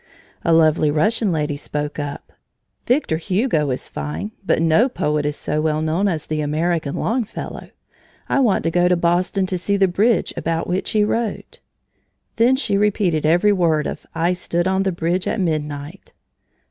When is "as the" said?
6.07-6.41